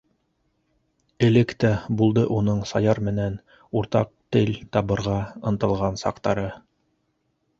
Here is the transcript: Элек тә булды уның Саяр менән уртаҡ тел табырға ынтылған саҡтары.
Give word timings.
Элек 1.27 1.51
тә 1.63 1.69
булды 1.99 2.23
уның 2.37 2.63
Саяр 2.69 3.01
менән 3.09 3.37
уртаҡ 3.81 4.11
тел 4.37 4.51
табырға 4.77 5.19
ынтылған 5.51 6.01
саҡтары. 6.05 6.47